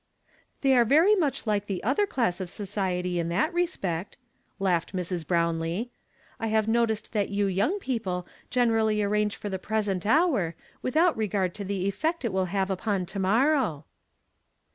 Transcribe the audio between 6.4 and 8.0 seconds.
have noticed that you young